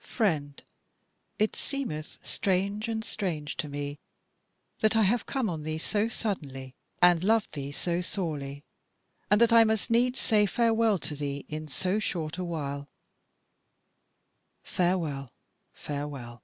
[0.00, 0.64] Friend,
[1.38, 4.00] it seemeth strange and strange to me
[4.80, 8.64] that I have come on thee so suddenly, and loved thee so sorely,
[9.30, 12.88] and that I must needs say farewell to thee in so short a while.
[14.64, 15.30] Farewell,
[15.72, 16.42] farewell!"